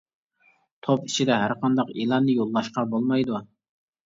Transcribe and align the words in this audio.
توپ 0.87 1.03
ئىچىدە 1.09 1.37
ھەرقانداق 1.41 1.93
ئېلاننى 1.97 2.39
يوللاشقا 2.39 2.87
بولمايدۇ. 2.97 3.45